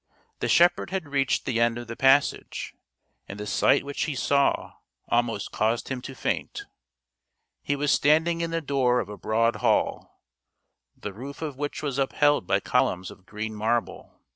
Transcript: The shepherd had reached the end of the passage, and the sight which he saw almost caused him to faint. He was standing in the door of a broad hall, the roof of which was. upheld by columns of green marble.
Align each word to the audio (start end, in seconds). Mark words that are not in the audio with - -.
The 0.39 0.47
shepherd 0.49 0.89
had 0.89 1.07
reached 1.09 1.45
the 1.45 1.59
end 1.61 1.77
of 1.77 1.85
the 1.85 1.95
passage, 1.95 2.73
and 3.27 3.39
the 3.39 3.45
sight 3.45 3.83
which 3.85 4.05
he 4.05 4.15
saw 4.15 4.77
almost 5.09 5.51
caused 5.51 5.89
him 5.89 6.01
to 6.01 6.15
faint. 6.15 6.65
He 7.61 7.75
was 7.75 7.91
standing 7.91 8.41
in 8.41 8.49
the 8.49 8.61
door 8.61 8.99
of 8.99 9.09
a 9.09 9.15
broad 9.19 9.57
hall, 9.57 10.23
the 10.97 11.13
roof 11.13 11.43
of 11.43 11.55
which 11.55 11.83
was. 11.83 11.99
upheld 11.99 12.47
by 12.47 12.59
columns 12.59 13.11
of 13.11 13.27
green 13.27 13.53
marble. 13.53 14.19